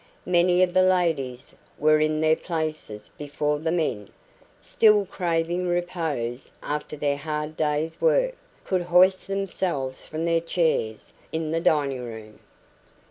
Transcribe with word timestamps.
Many 0.25 0.63
of 0.63 0.73
the 0.73 0.81
ladies 0.81 1.53
were 1.77 1.99
in 1.99 2.21
their 2.21 2.35
places 2.35 3.11
before 3.19 3.59
the 3.59 3.71
men, 3.71 4.07
still 4.59 5.05
craving 5.05 5.67
repose 5.67 6.49
after 6.63 6.95
their 6.97 7.17
hard 7.17 7.55
day's 7.55 8.01
work, 8.01 8.33
could 8.65 8.81
hoist 8.81 9.27
themselves 9.27 10.07
from 10.07 10.25
their 10.25 10.41
chairs 10.41 11.13
in 11.31 11.51
the 11.51 11.61
dining 11.61 12.03
room. 12.03 12.39